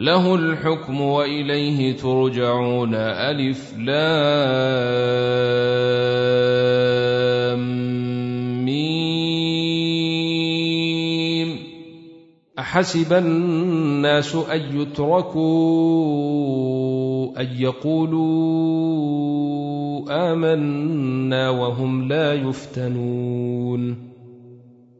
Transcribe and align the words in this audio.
له 0.00 0.34
الحكم 0.34 1.00
وإليه 1.00 1.96
ترجعون. 1.96 2.94
ألف 2.94 3.78
لام 3.78 4.00
ميم. 8.64 8.90
أحسب 12.58 13.12
الناس 13.12 14.34
أن 14.34 14.80
يتركوا 14.80 15.40
أن 17.40 17.48
يقولوا 17.58 18.70
آمنا 20.32 21.50
وهم 21.50 22.08
لا 22.08 22.34
يفتنون. 22.34 24.09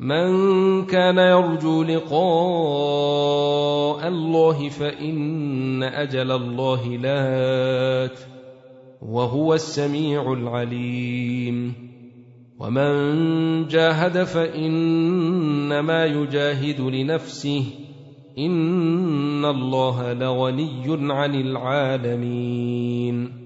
من 0.00 0.86
كان 0.86 1.18
يرجو 1.18 1.82
لقاء 1.82 2.08
الله 4.08 4.68
فإن 4.68 5.82
أجل 5.82 6.32
الله 6.32 6.88
لات 6.88 8.18
وهو 9.02 9.54
السميع 9.54 10.32
العليم. 10.32 11.74
ومن 12.58 13.66
جاهد 13.66 14.24
فإنما 14.24 16.04
يجاهد 16.04 16.80
لنفسه 16.80 17.64
إن 18.38 19.44
الله 19.44 20.12
لغني 20.12 21.12
عن 21.12 21.34
العالمين. 21.34 23.45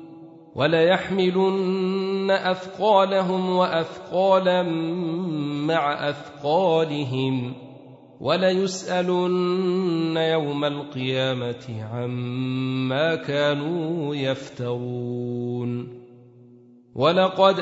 وليحملن 0.55 2.31
أثقالهم 2.31 3.55
وأثقالا 3.55 4.63
مع 5.67 6.09
أثقالهم 6.09 7.53
وليسألن 8.21 10.17
يوم 10.17 10.65
القيامة 10.65 11.87
عما 11.93 13.15
كانوا 13.15 14.15
يفترون 14.15 16.01
ولقد 16.95 17.55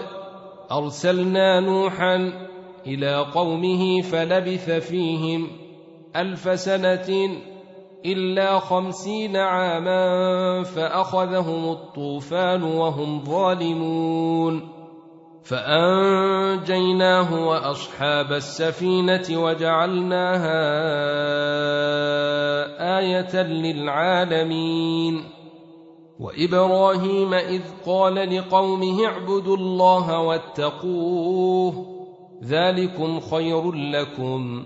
أرسلنا 0.71 1.59
نوحا 1.59 2.15
إلى 2.87 3.15
قومه 3.17 4.01
فلبث 4.01 4.69
فيهم 4.69 5.47
ألف 6.15 6.59
سنة 6.59 7.29
إلا 8.05 8.59
خمسين 8.59 9.37
عاما 9.37 10.63
فأخذهم 10.63 11.71
الطوفان 11.71 12.63
وهم 12.63 13.23
ظالمون. 13.23 14.69
فأنجيناه 15.43 17.47
وأصحاب 17.47 18.33
السفينة 18.33 19.43
وجعلناها 19.43 20.59
آية 22.99 23.43
للعالمين. 23.43 25.23
وإبراهيم 26.19 27.33
إذ 27.33 27.61
قال 27.85 28.37
لقومه 28.37 29.05
اعبدوا 29.05 29.57
الله 29.57 30.19
واتقوه 30.19 31.85
ذلكم 32.43 33.19
خير 33.19 33.71
لكم. 33.71 34.65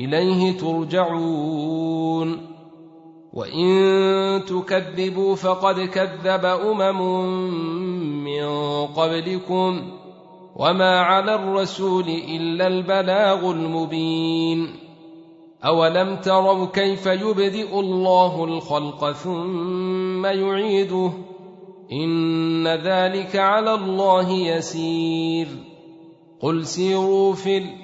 إليه 0.00 0.58
ترجعون. 0.58 2.54
وإن 3.32 4.44
تكذبوا 4.44 5.34
فقد 5.34 5.80
كذب 5.80 6.44
أمم 6.44 7.24
من 8.24 8.46
قبلكم 8.86 9.82
وما 10.56 11.00
على 11.00 11.34
الرسول 11.34 12.08
إلا 12.08 12.66
البلاغ 12.66 13.50
المبين. 13.50 14.66
أولم 15.64 16.16
تروا 16.16 16.66
كيف 16.66 17.06
يبدئ 17.06 17.80
الله 17.80 18.44
الخلق 18.44 19.12
ثم 19.12 20.26
يعيده؟ 20.26 21.12
إن 21.92 22.68
ذلك 22.68 23.36
على 23.36 23.74
الله 23.74 24.30
يسير. 24.30 25.48
قل 26.40 26.66
سيروا 26.66 27.32
في 27.32 27.58
الأرض 27.58 27.83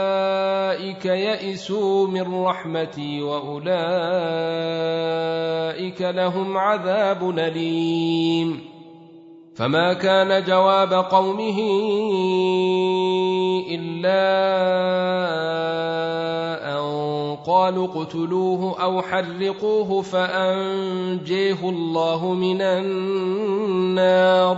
يئسوا 1.05 2.07
من 2.07 2.43
رحمتي 2.43 3.21
وأولئك 3.21 3.71
لهم 6.01 6.57
عذاب 6.57 7.29
أليم. 7.39 8.59
فما 9.55 9.93
كان 9.93 10.43
جواب 10.43 10.93
قومه 10.93 11.59
إلا 13.71 14.51
قالوا 17.45 17.87
اقتلوه 17.87 18.83
أو 18.83 19.01
حرقوه 19.01 20.01
فأنجيه 20.01 21.69
الله 21.69 22.33
من 22.33 22.61
النار. 22.61 24.57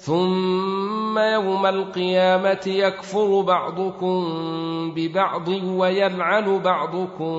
ثم 0.00 1.18
يوم 1.18 1.66
القيامة 1.66 2.60
يكفر 2.66 3.40
بعضكم 3.40 4.24
ببعض 4.96 5.48
ويلعن 5.48 6.58
بعضكم 6.58 7.34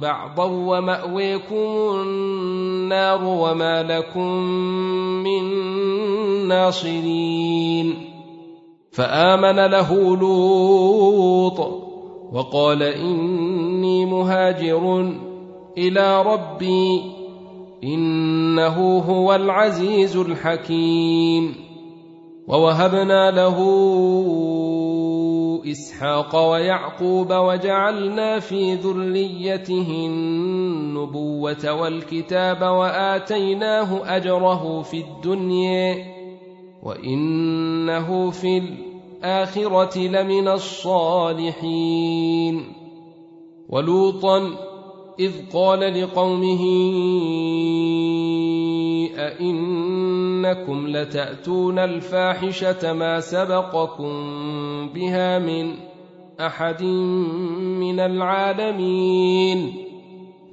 بعضا 0.00 0.44
ومأويكم 0.44 1.90
النار 2.00 3.24
وما 3.24 3.82
لكم 3.82 4.32
من 5.24 5.44
ناصرين. 6.48 7.94
فآمن 8.92 9.66
له 9.66 10.16
لوط 10.16 11.60
وقال 12.32 12.82
إني 12.82 14.06
مهاجر 14.06 15.12
إلى 15.78 16.22
ربي 16.22 17.15
إنه 17.84 18.98
هو 18.98 19.34
العزيز 19.34 20.16
الحكيم. 20.16 21.54
ووهبنا 22.48 23.30
له 23.30 23.56
إسحاق 25.70 26.50
ويعقوب 26.50 27.32
وجعلنا 27.32 28.38
في 28.38 28.74
ذريته 28.74 30.06
النبوة 30.06 31.72
والكتاب 31.72 32.62
وآتيناه 32.62 34.16
أجره 34.16 34.82
في 34.82 35.00
الدنيا 35.00 35.96
وإنه 36.82 38.30
في 38.30 38.58
الآخرة 38.58 39.98
لمن 39.98 40.48
الصالحين. 40.48 41.76
ولوطا 43.68 44.42
إذ 45.20 45.32
قال 45.52 46.02
لقومه 46.02 46.62
أئنكم 49.18 50.88
لتأتون 50.88 51.78
الفاحشة 51.78 52.92
ما 52.92 53.20
سبقكم 53.20 54.12
بها 54.94 55.38
من 55.38 55.74
أحد 56.40 56.82
من 56.82 58.00
العالمين 58.00 59.74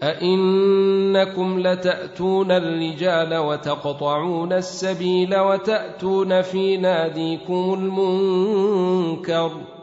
أئنكم 0.04 1.60
لتأتون 1.60 2.52
الرجال 2.52 3.38
وتقطعون 3.38 4.54
السبيل 4.54 5.40
وتأتون 5.40 6.42
في 6.42 6.78
ناديكم 6.78 7.74
المنكر 7.74 9.50
ۖ 9.50 9.83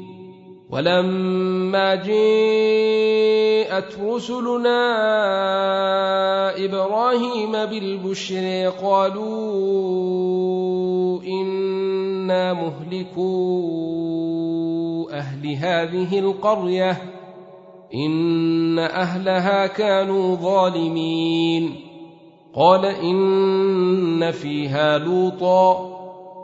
ولما 0.71 1.95
جاءت 1.95 2.11
رسلنا 4.03 4.81
إبراهيم 6.65 7.51
بالبشر 7.51 8.73
قالوا 8.83 9.31
إنا 11.23 12.53
مهلكو 12.53 13.21
أهل 15.13 15.55
هذه 15.55 16.19
القرية 16.19 17.01
إن 17.95 18.79
أهلها 18.79 19.67
كانوا 19.67 20.35
ظالمين. 20.35 21.75
قال 22.55 22.85
إن 22.85 24.31
فيها 24.31 24.97
لوطا 24.97 25.90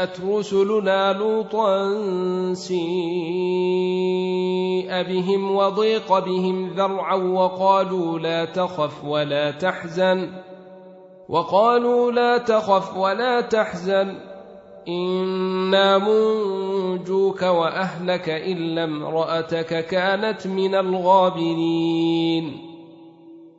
جاءت 0.00 0.20
رسلنا 0.20 1.12
لوطا 1.12 1.94
سيئ 2.54 2.80
بهم 5.02 5.56
وضيق 5.56 6.18
بهم 6.18 6.70
ذرعا 6.76 7.14
وقالوا 7.14 8.18
لا 8.18 8.44
تخف 8.44 9.04
ولا 9.04 9.50
تحزن 9.50 10.30
وقالوا 11.28 12.12
لا 12.12 12.38
تخف 12.38 12.96
ولا 12.96 13.40
تحزن 13.40 14.14
إنا 14.88 15.98
منجوك 15.98 17.42
وأهلك 17.42 18.28
إلا 18.28 18.84
امرأتك 18.84 19.86
كانت 19.86 20.46
من 20.46 20.74
الغابرين 20.74 22.69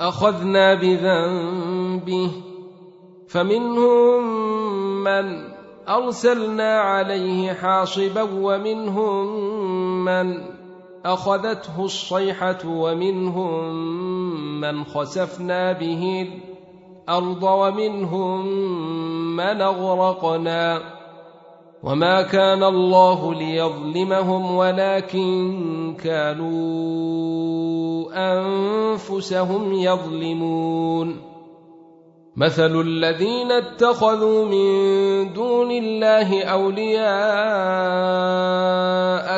أخذنا 0.00 0.74
بذنبه 0.74 2.30
فمنهم 3.28 4.24
من 5.04 5.48
أرسلنا 5.88 6.80
عليه 6.80 7.52
حاصبا 7.52 8.22
ومنهم 8.22 9.24
من 10.04 10.40
أخذته 11.04 11.84
الصيحة 11.84 12.58
ومنهم 12.66 13.74
من 14.60 14.84
خسفنا 14.84 15.72
به 15.72 16.28
الأرض 17.08 17.42
ومنهم 17.42 18.46
من 19.36 19.62
أغرقنا 19.62 20.97
وما 21.82 22.22
كان 22.22 22.64
الله 22.64 23.34
ليظلمهم 23.34 24.56
ولكن 24.56 25.94
كانوا 26.04 26.58
انفسهم 28.14 29.72
يظلمون 29.72 31.28
مثل 32.36 32.80
الذين 32.80 33.52
اتخذوا 33.52 34.44
من 34.44 35.32
دون 35.32 35.70
الله 35.70 36.44
اولياء 36.44 36.98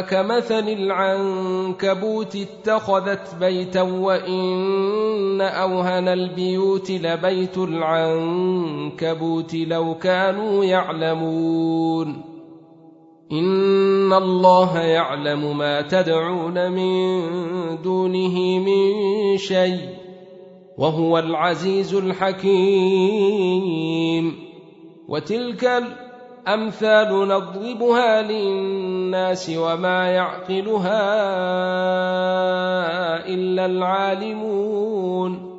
كمثل 0.01 0.69
العنكبوت 0.69 2.37
اتخذت 2.37 3.35
بيتا 3.41 3.83
وان 3.83 5.41
اوهن 5.41 6.09
البيوت 6.09 6.91
لبيت 6.91 7.59
العنكبوت 7.59 8.75
لو 9.55 9.95
كانوا 9.95 10.65
يعلمون 10.65 12.30
ان 13.33 14.13
الله 14.13 14.79
يعلم 14.79 15.59
ما 15.59 15.83
تدعون 15.83 16.73
من 16.73 17.23
دونه 17.83 18.59
من 18.59 18.93
شيء 19.37 19.89
وهو 20.79 21.19
العزيز 21.19 21.95
الحكيم 21.95 23.11
وتلك 25.09 25.65
الامثال 25.65 27.29
نضربها 27.29 28.23
للناس 28.23 29.51
وما 29.57 30.09
يعقلها 30.09 31.03
الا 33.27 33.67
العالمون 33.67 35.51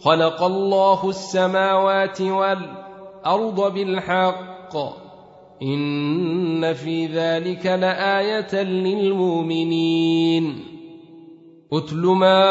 خلق 0.00 0.42
الله 0.42 1.08
السماوات 1.08 2.20
والارض 2.20 3.72
بالحق 3.74 5.05
ان 5.62 6.74
في 6.74 7.06
ذلك 7.06 7.66
لايه 7.66 8.62
للمؤمنين. 8.62 10.64
اتل 11.72 12.06
ما 12.06 12.42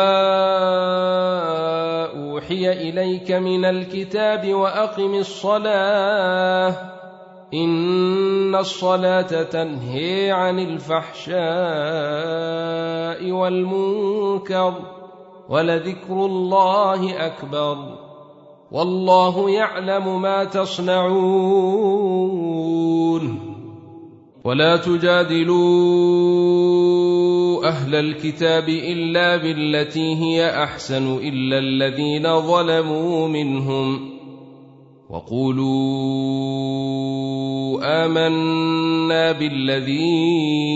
اوحي 2.05 2.89
اليك 2.89 3.31
من 3.31 3.65
الكتاب 3.65 4.53
واقم 4.53 5.13
الصلاه 5.13 6.75
ان 7.53 8.55
الصلاه 8.55 9.43
تنهي 9.43 10.31
عن 10.31 10.59
الفحشاء 10.59 11.35
والمنكر 13.31 14.73
ولذكر 15.49 16.25
الله 16.25 17.25
اكبر 17.25 17.77
والله 18.71 19.49
يعلم 19.49 20.21
ما 20.21 20.43
تصنعون. 20.43 21.95
ولا 24.43 24.77
تجادلوا 24.77 26.05
أهل 27.67 27.95
الكتاب 27.95 28.69
إلا 28.69 29.37
بالتي 29.37 30.15
هي 30.15 30.63
أحسن 30.63 31.17
إلا 31.17 31.59
الذين 31.59 32.41
ظلموا 32.41 33.27
منهم. 33.27 34.15
وقولوا 35.09 36.45
آمنا 38.05 39.31
بالذي 39.31 40.75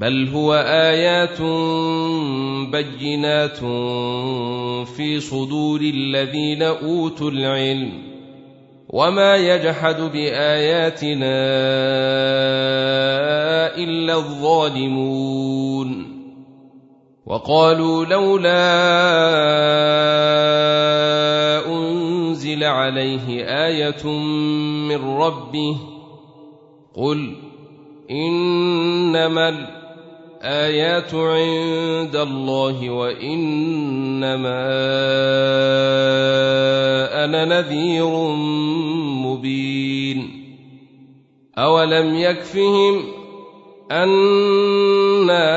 بل 0.00 0.28
هو 0.28 0.54
ايات 0.54 1.40
بينات 2.72 3.56
في 4.86 5.20
صدور 5.20 5.80
الذين 5.80 6.62
اوتوا 6.62 7.30
العلم 7.30 7.92
وما 8.88 9.36
يجحد 9.36 10.00
باياتنا 10.00 11.36
الا 13.76 14.14
الظالمون 14.14 15.90
وقالوا 17.26 18.04
لولا 18.04 18.70
انزل 21.66 22.64
عليه 22.64 23.28
إيه 23.28 24.06
من 24.88 25.04
ربه 25.04 25.76
قل 26.94 27.36
انما 28.10 29.80
الايات 30.40 31.14
عند 31.14 32.16
الله 32.16 32.90
وإنما 32.90 34.40
أنا 37.24 37.44
نذير 37.44 38.06
مبين. 39.26 40.46
أولم 41.58 42.14
يكفهم 42.14 43.02
أنا 43.90 45.50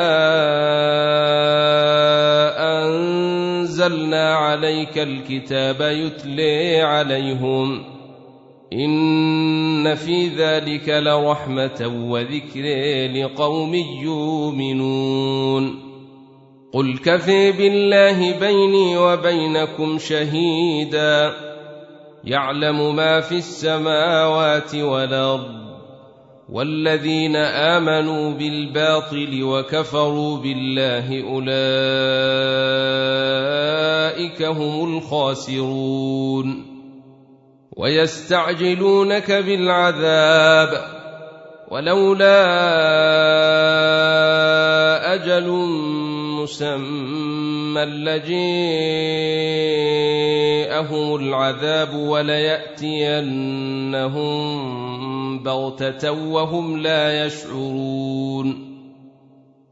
أنزلنا 2.86 4.36
عليك 4.36 4.98
الكتاب 4.98 5.82
يتلي 5.82 6.82
عليهم 6.82 7.93
إن 8.74 9.96
في 9.96 10.28
ذلك 10.28 10.90
لرحمة 10.90 12.08
وذكر 12.10 12.66
لقوم 13.12 13.74
يؤمنون. 14.04 15.80
قل 16.74 16.98
كفي 16.98 17.52
بالله 17.52 18.40
بيني 18.40 18.98
وبينكم 18.98 19.98
شهيدا. 19.98 21.34
يعلم 22.24 22.96
ما 22.96 23.20
في 23.20 23.36
السماوات 23.36 24.76
والأرض 24.76 25.64
والذين 26.50 27.36
آمنوا 27.36 28.32
بالباطل 28.32 29.44
وكفروا 29.44 30.38
بالله 30.38 31.24
أولئك 31.24 31.54
هم 34.42 34.98
الخاسرون. 34.98 36.73
ويستعجلونك 37.78 39.32
بالعذاب 39.32 40.70
ولولا 41.72 42.44
أجل 45.14 45.48
مسمى 46.42 47.86
لجيءهم 47.86 48.36
العذاب 51.16 51.94
وليأتينهم 51.94 53.34
بغتة 55.44 56.12
وهم 56.12 56.78
لا 56.78 57.26
يشعرون. 57.26 58.74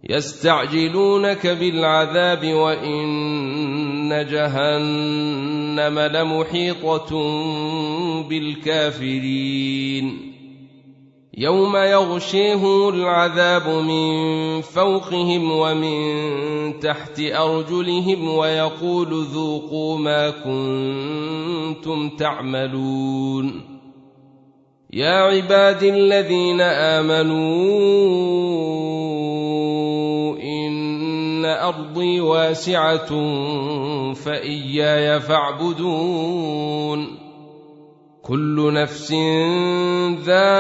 يستعجلونك 0.09 1.47
بالعذاب 1.47 2.53
وإن 2.53 3.07
جهنم 4.11 5.99
لمحيطة 5.99 7.09
بالكافرين. 8.29 10.31
يوم 11.37 11.75
يغشيهم 11.75 12.89
العذاب 12.89 13.67
من 13.67 14.11
فوقهم 14.61 15.51
ومن 15.51 16.79
تحت 16.79 17.19
أرجلهم 17.19 18.29
ويقول 18.29 19.23
ذوقوا 19.23 19.97
ما 19.97 20.29
كنتم 20.29 22.09
تعملون. 22.09 23.61
يا 24.93 25.15
عبادي 25.15 25.89
الذين 25.89 26.61
آمنوا 26.61 27.71
ان 31.71 31.85
ارضي 31.85 32.21
واسعة 32.21 33.09
فإياي 34.13 35.19
فاعبدون. 35.19 37.07
كل 38.21 38.73
نفس 38.73 39.11
ذائقة 40.25 40.59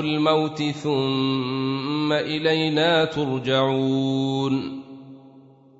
الموت 0.00 0.62
ثم 0.62 2.12
إلينا 2.12 3.04
ترجعون. 3.04 4.82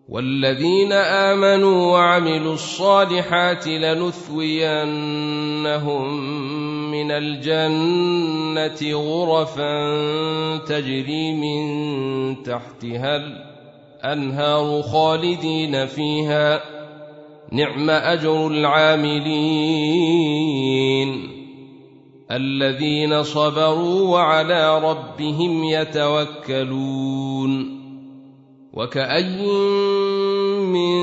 والذين 0.08 0.92
آمنوا 0.92 1.92
وعملوا 1.92 2.54
الصالحات 2.54 3.68
لنثوينهم 3.68 4.92
من 6.92 7.10
الجنه 7.10 8.80
غرفا 8.94 9.74
تجري 10.58 11.32
من 11.32 11.62
تحتها 12.42 13.16
الانهار 14.04 14.82
خالدين 14.82 15.86
فيها 15.86 16.60
نعم 17.52 17.90
اجر 17.90 18.46
العاملين 18.46 19.72
الذين 22.30 23.22
صبروا 23.22 24.08
وعلى 24.08 24.78
ربهم 24.78 25.64
يتوكلون 25.64 27.12
وكأي 28.72 29.46
من 30.60 31.02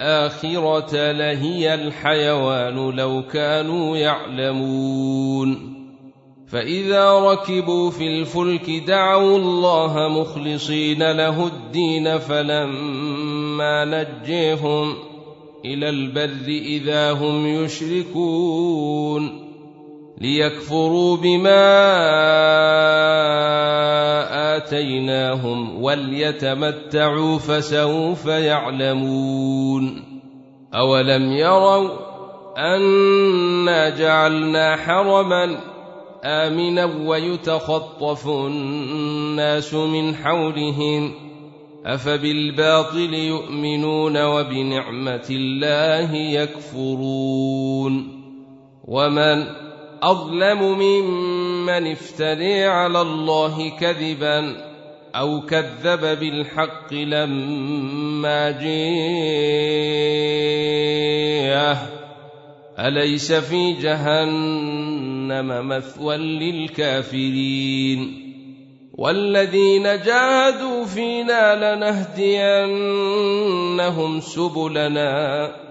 الآخرة 0.00 1.12
لهي 1.12 1.74
الحيوان 1.74 2.96
لو 2.96 3.22
كانوا 3.32 3.96
يعلمون. 3.96 5.76
فإذا 6.48 7.12
ركبوا 7.12 7.90
في 7.90 8.06
الفلك 8.06 8.70
دعوا 8.70 9.38
الله 9.38 10.08
مخلصين 10.08 11.12
له 11.12 11.46
الدين 11.46 12.18
فلما 12.18 13.84
نجيهم 13.84 14.94
إلى 15.64 15.88
البر 15.88 16.48
إذا 16.48 17.12
هم 17.12 17.46
يشركون. 17.46 19.45
ليكفروا 20.20 21.16
بما 21.16 21.76
آتيناهم 24.56 25.82
وليتمتعوا 25.82 27.38
فسوف 27.38 28.26
يعلمون 28.26 30.02
أولم 30.74 31.32
يروا 31.32 31.88
انا 32.58 33.88
جعلنا 33.88 34.76
حرما 34.76 35.60
آمنا 36.24 36.84
ويتخطف 36.84 38.28
الناس 38.28 39.74
من 39.74 40.14
حولهم 40.14 41.12
أفبالباطل 41.86 43.14
يؤمنون 43.14 44.24
وبنعمة 44.24 45.26
الله 45.30 46.14
يكفرون 46.14 47.92
ومن 48.84 49.65
أظلم 50.06 50.78
ممن 50.78 51.90
افتري 51.90 52.64
على 52.64 53.00
الله 53.00 53.70
كذبا 53.80 54.56
أو 55.14 55.40
كذب 55.40 56.00
بالحق 56.00 56.94
لما 56.94 58.50
جاءه 58.50 58.66
أليس 62.78 63.32
في 63.32 63.72
جهنم 63.72 65.68
مثوى 65.68 66.16
للكافرين؟ 66.16 68.00
والذين 68.94 69.82
جاهدوا 69.82 70.84
فينا 70.84 71.74
لنهدينهم 71.74 73.00
سبلنا. 74.20 75.65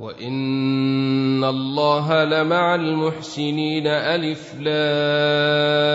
وان 0.00 1.44
الله 1.44 2.24
لمع 2.24 2.74
المحسنين 2.74 3.86
الف 3.86 4.54
لام 4.60 5.88